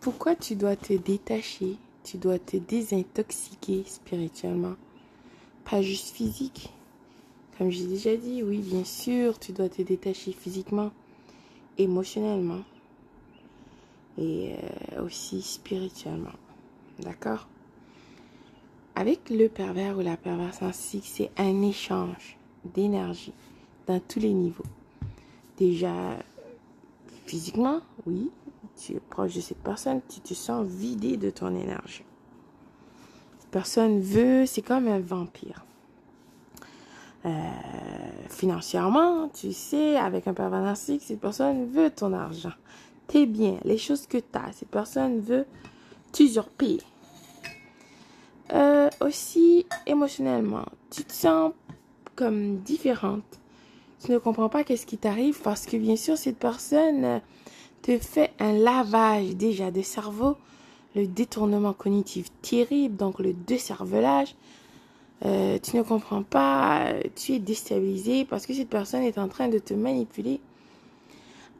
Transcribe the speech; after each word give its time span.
pourquoi 0.00 0.36
tu 0.36 0.54
dois 0.54 0.76
te 0.76 0.92
détacher, 0.92 1.76
tu 2.04 2.18
dois 2.18 2.38
te 2.38 2.56
désintoxiquer 2.56 3.84
spirituellement, 3.86 4.76
pas 5.64 5.82
juste 5.82 6.14
physique. 6.14 6.72
Comme 7.56 7.70
j'ai 7.70 7.86
déjà 7.86 8.16
dit, 8.16 8.42
oui, 8.42 8.58
bien 8.58 8.84
sûr, 8.84 9.38
tu 9.38 9.52
dois 9.52 9.68
te 9.68 9.82
détacher 9.82 10.32
physiquement, 10.32 10.92
émotionnellement 11.76 12.62
et 14.16 14.54
euh, 14.96 15.04
aussi 15.04 15.42
spirituellement. 15.42 16.32
D'accord? 17.00 17.48
Avec 18.94 19.30
le 19.30 19.48
pervers 19.48 19.96
ou 19.96 20.00
la 20.00 20.16
perverse 20.16 20.62
ainsi, 20.62 21.00
c'est 21.04 21.30
un 21.36 21.62
échange 21.62 22.36
d'énergie 22.64 23.32
dans 23.86 24.00
tous 24.00 24.18
les 24.18 24.32
niveaux. 24.32 24.64
Déjà, 25.56 26.18
physiquement, 27.26 27.80
oui, 28.06 28.30
tu 28.78 28.94
es 28.94 29.00
proche 29.00 29.34
de 29.34 29.40
cette 29.40 29.58
personne, 29.58 30.00
tu 30.08 30.20
te 30.20 30.34
sens 30.34 30.66
vidé 30.66 31.16
de 31.16 31.30
ton 31.30 31.54
énergie. 31.54 32.04
Cette 33.38 33.50
personne 33.50 34.00
veut, 34.00 34.46
c'est 34.46 34.62
comme 34.62 34.88
un 34.88 35.00
vampire. 35.00 35.64
Euh, 37.26 37.30
financièrement, 38.28 39.28
tu 39.28 39.52
sais, 39.52 39.96
avec 39.96 40.28
un 40.28 40.34
pervers 40.34 40.62
narcissique, 40.62 41.02
cette 41.02 41.20
personne 41.20 41.66
veut 41.66 41.90
ton 41.90 42.12
argent, 42.12 42.52
tes 43.08 43.26
biens, 43.26 43.58
les 43.64 43.78
choses 43.78 44.06
que 44.06 44.18
tu 44.18 44.24
as. 44.34 44.52
Cette 44.52 44.68
personne 44.68 45.20
veut 45.20 45.46
t'usurper. 46.12 46.78
Euh, 48.52 48.88
aussi, 49.00 49.66
émotionnellement, 49.86 50.64
tu 50.90 51.04
te 51.04 51.12
sens 51.12 51.52
comme 52.14 52.58
différente. 52.58 53.24
Tu 54.04 54.12
ne 54.12 54.18
comprends 54.18 54.48
pas 54.48 54.62
qu'est-ce 54.62 54.86
qui 54.86 54.96
t'arrive 54.96 55.40
parce 55.42 55.66
que 55.66 55.76
bien 55.76 55.96
sûr, 55.96 56.16
cette 56.16 56.38
personne 56.38 57.20
te 57.82 57.98
fait 57.98 58.32
un 58.38 58.52
lavage 58.52 59.36
déjà 59.36 59.70
de 59.70 59.82
cerveau, 59.82 60.36
le 60.94 61.06
détournement 61.06 61.72
cognitif 61.72 62.26
terrible, 62.42 62.96
donc 62.96 63.18
le 63.18 63.32
décervelage. 63.32 64.34
Euh, 65.24 65.58
tu 65.60 65.76
ne 65.76 65.82
comprends 65.82 66.22
pas, 66.22 66.92
tu 67.16 67.32
es 67.32 67.38
déstabilisé 67.40 68.24
parce 68.24 68.46
que 68.46 68.54
cette 68.54 68.68
personne 68.68 69.02
est 69.02 69.18
en 69.18 69.28
train 69.28 69.48
de 69.48 69.58
te 69.58 69.74
manipuler. 69.74 70.40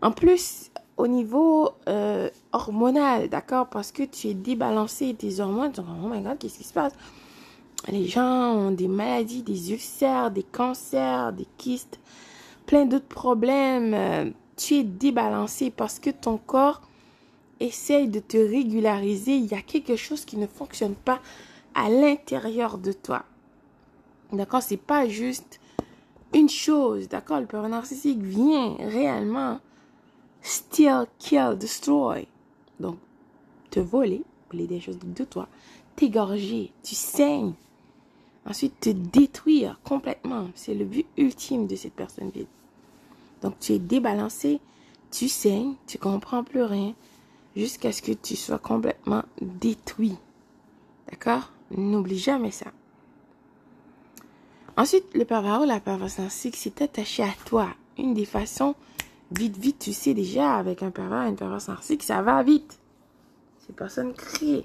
En 0.01 0.12
plus, 0.12 0.70
au 0.97 1.07
niveau 1.07 1.70
euh, 1.89 2.29
hormonal, 2.53 3.29
d'accord, 3.29 3.69
parce 3.69 3.91
que 3.91 4.05
tu 4.05 4.29
es 4.29 4.35
débalancé, 4.35 5.14
tes 5.14 5.41
hormones, 5.41 5.73
tu 5.73 5.81
oh 5.81 6.09
my 6.09 6.20
god, 6.20 6.39
qu'est-ce 6.39 6.59
qui 6.59 6.64
se 6.64 6.73
passe? 6.73 6.92
Les 7.89 8.07
gens 8.07 8.53
ont 8.55 8.70
des 8.70 8.89
maladies, 8.89 9.42
des 9.42 9.73
ulcères, 9.73 10.31
des 10.31 10.42
cancers, 10.42 11.33
des 11.33 11.47
kystes, 11.57 12.01
plein 12.67 12.85
d'autres 12.87 13.07
problèmes. 13.07 13.95
Euh, 13.95 14.31
tu 14.59 14.75
es 14.75 14.84
débalancé 14.84 15.70
parce 15.70 15.98
que 16.01 16.11
ton 16.11 16.37
corps 16.37 16.83
essaye 17.61 18.09
de 18.09 18.19
te 18.19 18.37
régulariser. 18.37 19.37
Il 19.37 19.47
y 19.47 19.55
a 19.55 19.62
quelque 19.62 19.97
chose 19.97 20.25
qui 20.25 20.37
ne 20.37 20.47
fonctionne 20.47 20.95
pas 20.95 21.20
à 21.75 21.89
l'intérieur 21.89 22.77
de 22.77 22.92
toi. 22.92 23.25
D'accord? 24.33 24.62
C'est 24.62 24.77
pas 24.77 25.09
juste 25.09 25.61
une 26.34 26.48
chose. 26.48 27.09
D'accord? 27.09 27.41
Le 27.41 27.47
père 27.47 27.67
narcissique 27.69 28.20
vient 28.20 28.75
réellement 28.81 29.61
steal, 30.42 31.06
kill, 31.19 31.56
destroy. 31.56 32.27
Donc, 32.81 32.98
te 33.70 33.81
voler, 33.81 34.23
voler 34.51 34.67
des 34.67 34.81
choses 34.81 34.98
de 34.98 35.25
toi, 35.25 35.48
t'égorger, 35.95 36.73
tu 36.83 36.95
saignes. 36.97 37.55
Ensuite, 38.45 38.81
te 38.81 38.91
détruire 38.91 39.79
complètement. 39.84 40.48
C'est 40.55 40.75
le 40.75 40.84
but 40.84 41.06
ultime 41.17 41.67
de 41.67 41.77
cette 41.77 41.92
personne. 41.92 42.33
Donc, 43.42 43.58
tu 43.61 43.72
es 43.72 43.78
débalancé, 43.78 44.61
tu 45.11 45.28
saignes, 45.28 45.75
tu 45.86 45.98
comprends 45.98 46.44
plus 46.44 46.62
rien, 46.62 46.94
jusqu'à 47.56 47.92
ce 47.92 48.03
que 48.03 48.12
tu 48.12 48.36
sois 48.36 48.58
complètement 48.58 49.22
détruit. 49.41 50.17
D'accord? 51.11 51.53
N'oublie 51.70 52.19
jamais 52.19 52.50
ça. 52.50 52.67
Ensuite, 54.77 55.06
le 55.14 55.25
pervers 55.25 55.61
ou 55.61 55.64
la 55.64 55.80
perverse 55.80 56.18
narcissique 56.18 56.57
s'est 56.57 56.83
attaché 56.83 57.23
à 57.23 57.35
toi. 57.45 57.68
Une 57.98 58.14
des 58.14 58.24
façons, 58.24 58.77
vite, 59.33 59.57
vite, 59.57 59.80
tu 59.80 59.92
sais 59.92 60.14
déjà, 60.14 60.55
avec 60.55 60.83
un 60.83 60.90
pervers 60.90 61.27
une 61.27 61.36
perverse 61.36 61.68
narcissique, 61.68 62.05
ça 62.05 62.23
va 62.23 62.42
vite. 62.42 62.79
Ces 63.67 63.73
personnes 63.73 64.14
créent 64.14 64.64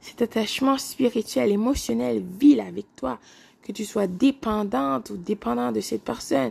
cet 0.00 0.22
attachement 0.22 0.78
spirituel, 0.78 1.50
émotionnel, 1.50 2.22
vil 2.22 2.60
avec 2.60 2.94
toi. 2.94 3.18
Que 3.62 3.72
tu 3.72 3.84
sois 3.84 4.06
dépendante 4.06 5.10
ou 5.10 5.16
dépendant 5.16 5.72
de 5.72 5.80
cette 5.80 6.02
personne. 6.02 6.50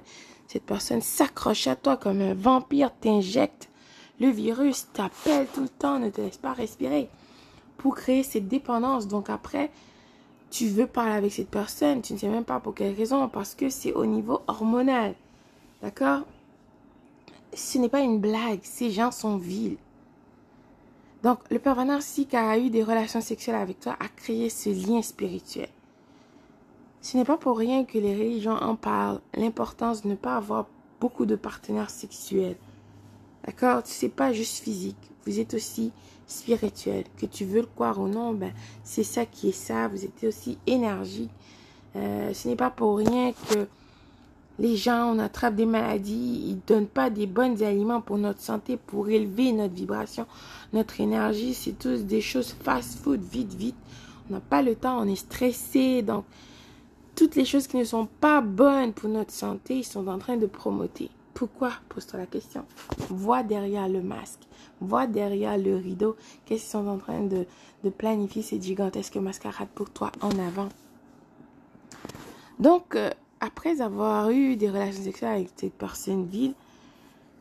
Cette 0.53 0.67
personne 0.67 1.01
s'accroche 1.01 1.65
à 1.65 1.75
toi 1.75 1.97
comme 1.97 2.21
un 2.21 2.35
vampire, 2.35 2.93
t'injecte 3.01 3.69
le 4.19 4.27
virus, 4.27 4.85
t'appelle 4.93 5.47
tout 5.47 5.63
le 5.63 5.67
temps, 5.67 5.97
ne 5.97 6.11
te 6.11 6.21
laisse 6.21 6.37
pas 6.37 6.53
respirer 6.53 7.09
pour 7.77 7.95
créer 7.95 8.21
cette 8.21 8.47
dépendance. 8.47 9.07
Donc 9.07 9.31
après, 9.31 9.71
tu 10.51 10.67
veux 10.67 10.85
parler 10.85 11.13
avec 11.13 11.33
cette 11.33 11.49
personne, 11.49 12.03
tu 12.03 12.13
ne 12.13 12.19
sais 12.19 12.27
même 12.27 12.43
pas 12.43 12.59
pour 12.59 12.75
quelle 12.75 12.93
raison, 12.93 13.27
parce 13.29 13.55
que 13.55 13.69
c'est 13.71 13.93
au 13.93 14.05
niveau 14.05 14.41
hormonal. 14.45 15.15
D'accord? 15.81 16.21
Ce 17.55 17.79
n'est 17.79 17.89
pas 17.89 18.01
une 18.01 18.19
blague, 18.19 18.59
ces 18.61 18.91
gens 18.91 19.09
sont 19.09 19.37
vils. 19.37 19.77
Donc, 21.23 21.39
le 21.49 21.57
pervers 21.57 21.85
narcissique 21.85 22.35
a 22.35 22.59
eu 22.59 22.69
des 22.69 22.83
relations 22.83 23.21
sexuelles 23.21 23.55
avec 23.55 23.79
toi, 23.79 23.97
a 23.99 24.07
créé 24.07 24.51
ce 24.51 24.69
lien 24.69 25.01
spirituel. 25.01 25.69
Ce 27.03 27.17
n'est 27.17 27.25
pas 27.25 27.35
pour 27.35 27.57
rien 27.57 27.83
que 27.83 27.97
les 27.97 28.15
religions 28.15 28.53
en 28.53 28.77
parlent, 28.77 29.19
l'importance 29.35 30.03
de 30.03 30.07
ne 30.07 30.15
pas 30.15 30.37
avoir 30.37 30.67
beaucoup 31.01 31.25
de 31.25 31.35
partenaires 31.35 31.89
sexuels. 31.89 32.55
D'accord? 33.45 33.81
C'est 33.83 34.07
pas 34.07 34.31
juste 34.31 34.63
physique, 34.63 35.11
vous 35.25 35.37
êtes 35.41 35.53
aussi 35.53 35.91
spirituel, 36.27 37.03
que 37.17 37.25
tu 37.25 37.43
veux 37.43 37.59
le 37.59 37.67
croire 37.67 37.99
ou 37.99 38.07
non, 38.07 38.31
ben, 38.31 38.53
c'est 38.85 39.03
ça 39.03 39.25
qui 39.25 39.49
est 39.49 39.51
ça. 39.51 39.89
Vous 39.89 40.05
êtes 40.05 40.23
aussi 40.23 40.57
énergie. 40.65 41.29
Euh, 41.97 42.33
ce 42.33 42.47
n'est 42.47 42.55
pas 42.55 42.69
pour 42.69 42.97
rien 42.97 43.33
que 43.49 43.67
les 44.59 44.77
gens, 44.77 45.13
on 45.13 45.19
attrape 45.19 45.55
des 45.55 45.65
maladies, 45.65 46.45
ils 46.47 46.59
donnent 46.65 46.87
pas 46.87 47.09
des 47.09 47.27
bons 47.27 47.61
aliments 47.63 47.99
pour 47.99 48.17
notre 48.17 48.39
santé, 48.39 48.77
pour 48.77 49.09
élever 49.09 49.51
notre 49.51 49.73
vibration, 49.73 50.25
notre 50.71 51.01
énergie. 51.01 51.53
C'est 51.53 51.77
tous 51.77 52.05
des 52.05 52.21
choses 52.21 52.55
fast-food, 52.63 53.21
vite, 53.21 53.53
vite. 53.53 53.75
On 54.29 54.35
n'a 54.35 54.39
pas 54.39 54.61
le 54.61 54.75
temps, 54.75 55.01
on 55.01 55.07
est 55.07 55.17
stressé. 55.17 56.01
Donc, 56.01 56.23
toutes 57.15 57.35
les 57.35 57.45
choses 57.45 57.67
qui 57.67 57.77
ne 57.77 57.83
sont 57.83 58.07
pas 58.19 58.41
bonnes 58.41 58.93
pour 58.93 59.09
notre 59.09 59.31
santé, 59.31 59.77
ils 59.77 59.83
sont 59.83 60.07
en 60.07 60.17
train 60.17 60.37
de 60.37 60.45
promoter. 60.45 61.09
Pourquoi? 61.33 61.71
Pose-toi 61.89 62.19
la 62.19 62.25
question. 62.25 62.65
Vois 63.09 63.43
derrière 63.43 63.89
le 63.89 64.01
masque. 64.01 64.41
Vois 64.81 65.07
derrière 65.07 65.57
le 65.57 65.75
rideau. 65.75 66.15
Qu'est-ce 66.45 66.61
qu'ils 66.61 66.71
sont 66.71 66.87
en 66.87 66.97
train 66.97 67.21
de, 67.21 67.45
planifier 67.89 68.41
cette 68.41 68.63
gigantesque 68.63 69.15
mascarade 69.17 69.67
pour 69.73 69.89
toi 69.89 70.11
en 70.21 70.31
avant? 70.39 70.69
Donc, 72.59 72.95
euh, 72.95 73.09
après 73.39 73.81
avoir 73.81 74.29
eu 74.29 74.55
des 74.55 74.69
relations 74.69 75.03
sexuelles 75.03 75.31
avec 75.31 75.49
cette 75.55 75.73
personne 75.73 76.25
vile, 76.25 76.53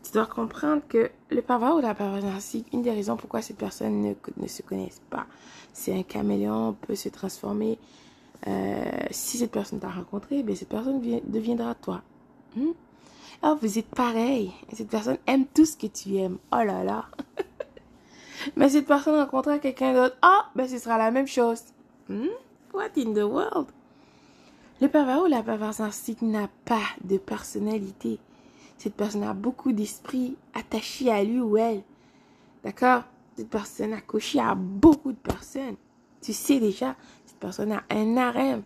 tu 0.02 0.12
dois 0.12 0.26
comprendre 0.26 0.82
que 0.88 1.10
le 1.30 1.42
pervers 1.42 1.76
ou 1.76 1.80
la 1.80 1.94
perverse 1.94 2.24
narcissique, 2.24 2.66
une 2.72 2.82
des 2.82 2.90
raisons 2.90 3.16
pourquoi 3.16 3.40
cette 3.40 3.58
personne 3.58 4.00
ne, 4.02 4.14
ne 4.36 4.48
se 4.48 4.62
connaissent 4.62 5.02
pas, 5.10 5.26
c'est 5.72 5.96
un 5.96 6.02
caméléon, 6.02 6.74
peut 6.80 6.96
se 6.96 7.08
transformer. 7.08 7.78
Euh, 8.48 8.82
si 9.10 9.38
cette 9.38 9.52
personne 9.52 9.78
t'a 9.78 9.90
rencontré, 9.90 10.42
ben 10.42 10.56
cette 10.56 10.68
personne 10.68 11.00
deviendra 11.26 11.74
toi. 11.74 12.02
Hmm? 12.56 12.72
Oh, 13.44 13.56
vous 13.60 13.78
êtes 13.78 13.88
pareil. 13.88 14.52
Cette 14.72 14.88
personne 14.88 15.18
aime 15.26 15.46
tout 15.46 15.64
ce 15.64 15.76
que 15.76 15.86
tu 15.86 16.16
aimes. 16.16 16.38
Oh 16.52 16.62
là 16.64 16.84
là. 16.84 17.06
Mais 18.56 18.68
cette 18.68 18.86
personne 18.86 19.18
rencontrera 19.18 19.58
quelqu'un 19.58 19.94
d'autre. 19.94 20.16
Oh, 20.24 20.40
ben 20.54 20.68
ce 20.68 20.78
sera 20.78 20.98
la 20.98 21.10
même 21.10 21.26
chose. 21.26 21.62
Hmm? 22.08 22.26
What 22.72 22.90
in 22.96 23.12
the 23.12 23.24
world? 23.24 23.66
Le 24.80 24.88
pervers 24.88 25.22
ou 25.22 25.26
la 25.26 25.42
perverse 25.42 25.78
narcissique 25.78 26.22
n'a 26.22 26.48
pas 26.64 26.82
de 27.04 27.16
personnalité. 27.18 28.18
Cette 28.78 28.94
personne 28.94 29.22
a 29.22 29.34
beaucoup 29.34 29.72
d'esprit 29.72 30.36
attaché 30.54 31.10
à 31.10 31.22
lui 31.22 31.40
ou 31.40 31.56
elle. 31.56 31.82
D'accord? 32.64 33.04
Cette 33.36 33.48
personne 33.48 33.92
a 33.92 34.00
coché 34.00 34.40
à 34.40 34.54
beaucoup 34.56 35.12
de 35.12 35.18
personnes. 35.18 35.76
Tu 36.22 36.32
sais 36.32 36.60
déjà, 36.60 36.96
cette 37.26 37.38
personne 37.38 37.72
a 37.72 37.82
un 37.90 38.16
harem 38.16 38.62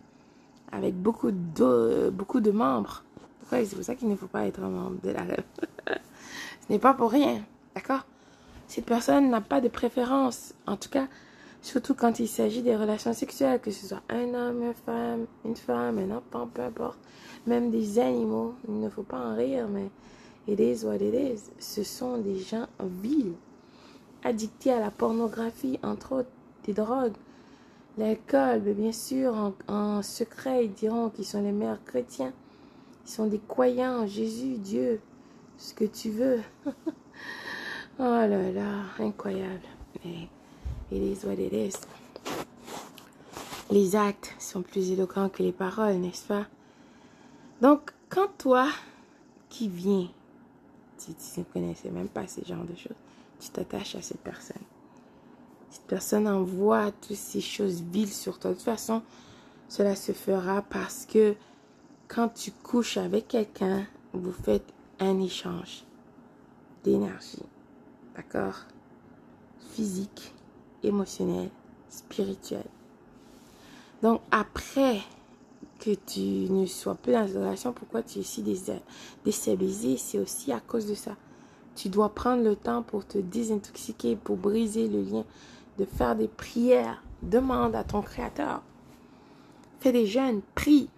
avec 0.71 0.95
beaucoup 0.95 1.31
de, 1.31 2.09
beaucoup 2.13 2.39
de 2.39 2.51
membres 2.51 3.03
c'est 3.49 3.75
pour 3.75 3.83
ça 3.83 3.95
qu'il 3.95 4.09
ne 4.09 4.15
faut 4.15 4.27
pas 4.27 4.45
être 4.45 4.61
un 4.61 4.69
membre 4.69 5.01
de 5.01 5.09
rêve. 5.09 5.43
Ce 5.87 6.71
n'est 6.71 6.79
pas 6.79 6.93
pour 6.93 7.11
rien. 7.11 7.41
D'accord? 7.75 8.05
Cette 8.67 8.85
personne 8.85 9.29
n'a 9.29 9.41
pas 9.41 9.61
de 9.61 9.69
préférence. 9.69 10.53
En 10.65 10.75
tout 10.75 10.89
cas, 10.89 11.07
surtout 11.61 11.93
quand 11.93 12.19
il 12.19 12.27
s'agit 12.27 12.61
des 12.61 12.75
relations 12.75 13.13
sexuelles, 13.13 13.61
que 13.61 13.71
ce 13.71 13.87
soit 13.87 14.01
un 14.09 14.33
homme, 14.33 14.63
une 14.63 14.73
femme, 14.73 15.25
une 15.45 15.55
femme, 15.55 15.97
un 15.97 16.17
enfant, 16.17 16.49
peu 16.53 16.61
importe. 16.61 16.99
Même 17.45 17.71
des 17.71 17.99
animaux. 17.99 18.55
Il 18.67 18.79
ne 18.79 18.89
faut 18.89 19.03
pas 19.03 19.19
en 19.19 19.35
rire, 19.35 19.67
mais 19.69 19.89
it 20.47 20.59
is 20.59 20.85
what 20.85 20.95
it 20.95 21.13
is. 21.13 21.51
Ce 21.59 21.83
sont 21.83 22.17
des 22.17 22.39
gens 22.39 22.67
vils. 23.01 23.33
Addictés 24.23 24.73
à 24.73 24.79
la 24.79 24.91
pornographie, 24.91 25.79
entre 25.83 26.15
autres, 26.17 26.29
des 26.65 26.73
drogues. 26.73 27.13
L'alcool, 27.97 28.59
bien 28.59 28.91
sûr, 28.91 29.53
en, 29.67 30.03
secret, 30.03 30.65
ils 30.65 30.73
diront 30.73 31.09
qu'ils 31.09 31.25
sont 31.25 31.41
les 31.41 31.51
meilleurs 31.51 31.83
chrétiens. 31.83 32.31
Ils 33.05 33.09
sont 33.09 33.25
des 33.25 33.41
croyants, 33.47 34.05
Jésus, 34.05 34.57
Dieu, 34.57 35.01
ce 35.57 35.73
que 35.73 35.85
tu 35.85 36.11
veux. 36.11 36.41
oh 36.65 36.73
là 37.99 38.51
là, 38.51 38.83
incroyable. 38.99 39.61
Mais 40.05 40.27
it 40.91 41.23
is 41.23 41.25
what. 41.25 41.35
Les 43.71 43.95
actes 43.95 44.33
sont 44.37 44.61
plus 44.61 44.91
éloquents 44.91 45.29
que 45.29 45.41
les 45.41 45.51
paroles, 45.51 45.95
n'est-ce 45.95 46.25
pas? 46.27 46.45
Donc, 47.61 47.91
quand 48.09 48.27
toi 48.37 48.69
qui 49.49 49.67
viens, 49.69 50.07
tu 50.99 51.39
ne 51.39 51.43
connaissais 51.45 51.89
même 51.89 52.09
pas 52.09 52.27
ce 52.27 52.45
genre 52.45 52.63
de 52.63 52.75
choses, 52.75 52.97
tu 53.39 53.49
t'attaches 53.49 53.95
à 53.95 54.01
cette 54.01 54.21
personne. 54.21 54.61
Personne 55.87 56.27
envoie 56.27 56.91
toutes 56.91 57.15
ces 57.15 57.41
choses 57.41 57.81
viles 57.81 58.11
sur 58.11 58.39
toi. 58.39 58.51
De 58.51 58.55
toute 58.55 58.65
façon, 58.65 59.01
cela 59.69 59.95
se 59.95 60.11
fera 60.11 60.61
parce 60.63 61.05
que 61.05 61.35
quand 62.07 62.29
tu 62.29 62.51
couches 62.51 62.97
avec 62.97 63.27
quelqu'un, 63.27 63.85
vous 64.13 64.31
faites 64.31 64.73
un 64.99 65.19
échange 65.19 65.83
d'énergie. 66.83 67.43
D'accord? 68.15 68.55
Physique, 69.71 70.33
émotionnel, 70.83 71.49
spirituel. 71.89 72.65
Donc 74.01 74.21
après 74.31 74.99
que 75.79 75.91
tu 75.91 76.51
ne 76.51 76.65
sois 76.65 76.95
plus 76.95 77.13
dans 77.13 77.27
cette 77.27 77.35
relation, 77.35 77.73
pourquoi 77.73 78.03
tu 78.03 78.19
es 78.19 78.23
si 78.23 78.43
déstabilisé, 79.23 79.97
c'est 79.97 80.19
aussi 80.19 80.51
à 80.51 80.59
cause 80.59 80.87
de 80.87 80.95
ça. 80.95 81.15
Tu 81.75 81.89
dois 81.89 82.09
prendre 82.09 82.43
le 82.43 82.55
temps 82.55 82.81
pour 82.81 83.05
te 83.05 83.19
désintoxiquer, 83.19 84.15
pour 84.15 84.37
briser 84.37 84.87
le 84.87 85.01
lien, 85.01 85.23
de 85.77 85.85
faire 85.85 86.15
des 86.15 86.27
prières. 86.27 87.03
Demande 87.21 87.75
à 87.75 87.83
ton 87.83 88.01
Créateur. 88.01 88.61
Fais 89.79 89.91
des 89.91 90.05
jeûnes, 90.05 90.41
prie. 90.55 90.89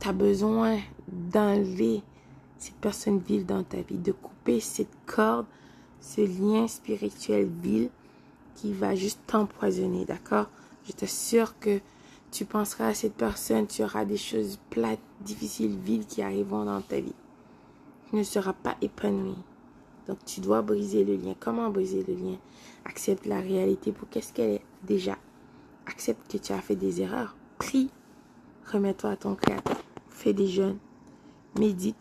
Tu 0.00 0.08
as 0.08 0.12
besoin 0.12 0.78
d'enlever 1.08 2.02
cette 2.58 2.76
personne 2.76 3.18
vile 3.18 3.46
dans 3.46 3.64
ta 3.64 3.80
vie, 3.82 3.98
de 3.98 4.12
couper 4.12 4.60
cette 4.60 4.94
corde, 5.06 5.46
ce 6.00 6.20
lien 6.20 6.68
spirituel 6.68 7.48
vil 7.60 7.90
qui 8.54 8.72
va 8.72 8.94
juste 8.94 9.20
t'empoisonner, 9.26 10.04
d'accord? 10.04 10.48
Je 10.84 10.92
t'assure 10.92 11.58
que 11.58 11.80
tu 12.30 12.44
penseras 12.44 12.88
à 12.88 12.94
cette 12.94 13.14
personne, 13.14 13.66
tu 13.66 13.82
auras 13.82 14.04
des 14.04 14.16
choses 14.16 14.58
plates, 14.70 14.98
difficiles, 15.20 15.76
viles 15.78 16.06
qui 16.06 16.22
arriveront 16.22 16.64
dans 16.64 16.80
ta 16.80 17.00
vie. 17.00 17.14
Tu 18.08 18.16
ne 18.16 18.22
seras 18.22 18.52
pas 18.52 18.76
épanoui. 18.80 19.36
Donc 20.06 20.18
tu 20.24 20.40
dois 20.40 20.62
briser 20.62 21.04
le 21.04 21.16
lien. 21.16 21.34
Comment 21.38 21.70
briser 21.70 22.04
le 22.06 22.14
lien? 22.14 22.36
Accepte 22.84 23.26
la 23.26 23.40
réalité 23.40 23.92
pour 23.92 24.08
qu'est-ce 24.08 24.32
qu'elle 24.32 24.50
est 24.50 24.64
déjà. 24.82 25.16
Accepte 25.86 26.30
que 26.30 26.38
tu 26.38 26.52
as 26.52 26.60
fait 26.60 26.76
des 26.76 27.00
erreurs. 27.00 27.36
Prie. 27.58 27.90
Remets-toi 28.72 29.10
à 29.10 29.16
ton 29.16 29.34
créateur. 29.34 29.80
Fais 30.10 30.32
des 30.32 30.48
jeûnes. 30.48 30.78
Médite. 31.58 31.96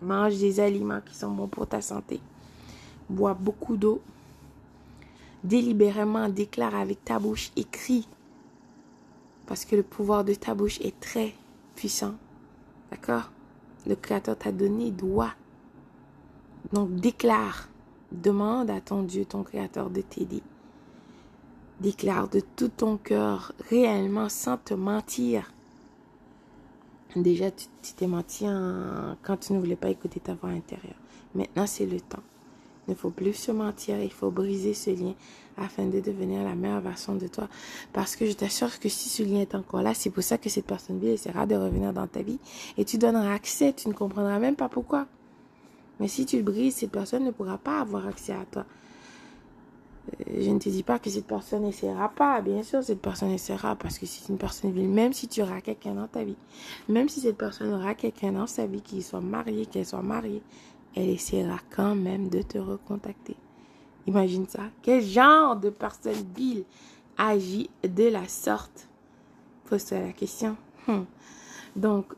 Mange 0.00 0.38
des 0.38 0.60
aliments 0.60 1.00
qui 1.00 1.14
sont 1.14 1.30
bons 1.30 1.48
pour 1.48 1.66
ta 1.66 1.80
santé. 1.80 2.20
Bois 3.10 3.34
beaucoup 3.34 3.76
d'eau. 3.76 4.00
Délibérément 5.44 6.28
déclare 6.28 6.74
avec 6.74 7.04
ta 7.04 7.18
bouche 7.18 7.50
et 7.56 7.64
crie. 7.64 8.08
Parce 9.46 9.64
que 9.64 9.76
le 9.76 9.82
pouvoir 9.82 10.24
de 10.24 10.34
ta 10.34 10.54
bouche 10.54 10.80
est 10.80 10.98
très 11.00 11.34
puissant. 11.74 12.14
D'accord? 12.90 13.30
Le 13.86 13.94
Créateur 13.94 14.36
t'a 14.36 14.52
donné 14.52 14.90
doit 14.90 15.32
donc 16.72 16.94
déclare, 16.94 17.68
demande 18.12 18.70
à 18.70 18.80
ton 18.80 19.02
Dieu, 19.02 19.24
ton 19.24 19.42
Créateur, 19.42 19.90
de 19.90 20.00
t'aider. 20.00 20.42
Déclare 21.80 22.28
de 22.28 22.40
tout 22.56 22.68
ton 22.68 22.96
cœur, 22.96 23.52
réellement, 23.70 24.28
sans 24.28 24.56
te 24.56 24.74
mentir. 24.74 25.52
Déjà, 27.16 27.50
tu 27.50 27.66
t'es 27.96 28.06
menti 28.06 28.44
quand 29.22 29.36
tu 29.38 29.52
ne 29.52 29.58
voulais 29.58 29.76
pas 29.76 29.88
écouter 29.88 30.20
ta 30.20 30.34
voix 30.34 30.50
intérieure. 30.50 30.98
Maintenant, 31.34 31.66
c'est 31.66 31.86
le 31.86 32.00
temps. 32.00 32.22
Il 32.86 32.92
ne 32.92 32.96
faut 32.96 33.10
plus 33.10 33.34
se 33.34 33.52
mentir, 33.52 34.00
il 34.00 34.12
faut 34.12 34.30
briser 34.30 34.72
ce 34.72 34.90
lien 34.90 35.14
afin 35.58 35.86
de 35.86 36.00
devenir 36.00 36.42
la 36.42 36.54
meilleure 36.54 36.80
version 36.80 37.14
de 37.14 37.26
toi. 37.28 37.48
Parce 37.92 38.16
que 38.16 38.26
je 38.26 38.32
t'assure 38.32 38.80
que 38.80 38.88
si 38.88 39.08
ce 39.08 39.22
lien 39.22 39.40
est 39.40 39.54
encore 39.54 39.82
là, 39.82 39.92
c'est 39.94 40.10
pour 40.10 40.22
ça 40.22 40.38
que 40.38 40.48
cette 40.48 40.66
personne 40.66 40.98
vie 40.98 41.08
essaiera 41.08 41.46
de 41.46 41.54
revenir 41.54 41.92
dans 41.92 42.06
ta 42.06 42.22
vie 42.22 42.38
et 42.78 42.84
tu 42.84 42.96
donneras 42.96 43.34
accès, 43.34 43.74
tu 43.74 43.88
ne 43.88 43.92
comprendras 43.94 44.38
même 44.38 44.56
pas 44.56 44.70
pourquoi. 44.70 45.06
Mais 46.00 46.08
si 46.08 46.26
tu 46.26 46.36
le 46.36 46.42
brises, 46.42 46.76
cette 46.76 46.92
personne 46.92 47.24
ne 47.24 47.30
pourra 47.30 47.58
pas 47.58 47.80
avoir 47.80 48.06
accès 48.06 48.32
à 48.32 48.44
toi. 48.50 48.64
Euh, 50.20 50.40
je 50.40 50.50
ne 50.50 50.58
te 50.58 50.68
dis 50.68 50.82
pas 50.82 50.98
que 50.98 51.10
cette 51.10 51.26
personne 51.26 51.62
n'essaiera 51.62 52.08
pas. 52.08 52.40
Bien 52.40 52.62
sûr, 52.62 52.82
cette 52.82 53.00
personne 53.00 53.30
essaiera 53.30 53.76
parce 53.76 53.98
que 53.98 54.06
c'est 54.06 54.28
une 54.28 54.38
personne 54.38 54.72
ville. 54.72 54.88
Même 54.88 55.12
si 55.12 55.28
tu 55.28 55.42
auras 55.42 55.60
quelqu'un 55.60 55.94
dans 55.94 56.06
ta 56.06 56.24
vie, 56.24 56.36
même 56.88 57.08
si 57.08 57.20
cette 57.20 57.36
personne 57.36 57.72
aura 57.72 57.94
quelqu'un 57.94 58.32
dans 58.32 58.46
sa 58.46 58.66
vie 58.66 58.80
qui 58.80 59.02
soit 59.02 59.20
marié, 59.20 59.66
qu'elle 59.66 59.86
soit 59.86 60.02
mariée, 60.02 60.42
elle 60.94 61.08
essaiera 61.08 61.58
quand 61.74 61.94
même 61.94 62.28
de 62.28 62.42
te 62.42 62.58
recontacter. 62.58 63.36
Imagine 64.06 64.46
ça. 64.48 64.62
Quel 64.82 65.02
genre 65.02 65.56
de 65.56 65.70
personne 65.70 66.24
ville 66.34 66.64
agit 67.16 67.68
de 67.82 68.08
la 68.08 68.26
sorte? 68.26 68.88
Pose-toi 69.66 70.00
la 70.00 70.12
question. 70.12 70.56
Hmm. 70.86 71.02
Donc, 71.76 72.14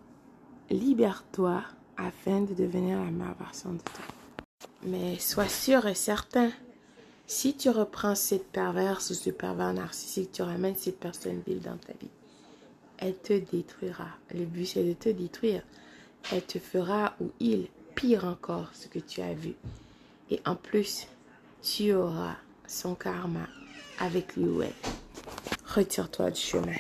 libère-toi 0.71 1.63
afin 2.07 2.41
de 2.41 2.55
devenir 2.55 2.99
la 2.99 3.11
meilleure 3.11 3.37
version 3.39 3.73
de 3.73 3.79
toi. 3.79 4.05
Mais 4.85 5.19
sois 5.19 5.49
sûr 5.49 5.87
et 5.87 5.95
certain, 5.95 6.51
si 7.27 7.55
tu 7.55 7.71
reprends 7.71 8.15
cette 8.15 8.49
perverse 8.51 9.11
ou 9.11 9.15
ce 9.15 9.31
pervers 9.31 9.73
narcissique, 9.73 10.33
tu 10.33 10.43
ramènes 10.43 10.77
cette 10.77 10.99
personne 10.99 11.43
vile 11.47 11.61
dans 11.61 11.77
ta 11.77 11.93
vie, 12.01 12.11
elle 12.99 13.17
te 13.17 13.33
détruira. 13.33 14.09
Le 14.35 14.45
but, 14.45 14.67
c'est 14.67 14.85
de 14.85 14.93
te 14.93 15.09
détruire. 15.09 15.63
Elle 16.33 16.45
te 16.45 16.59
fera 16.59 17.15
ou 17.21 17.31
il 17.41 17.69
pire 17.95 18.25
encore 18.25 18.71
ce 18.75 18.89
que 18.89 18.99
tu 18.99 19.23
as 19.23 19.33
vu. 19.33 19.55
Et 20.31 20.41
en 20.45 20.55
plus, 20.55 21.07
tu 21.63 21.93
auras 21.93 22.37
son 22.67 22.95
karma 22.95 23.47
avec 23.99 24.37
lui 24.37 24.45
ou 24.45 24.63
elle. 24.63 24.73
Retire-toi 25.67 26.31
du 26.31 26.41
chemin. 26.41 26.77